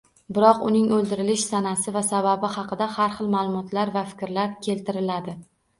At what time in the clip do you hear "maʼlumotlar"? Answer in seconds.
3.37-3.95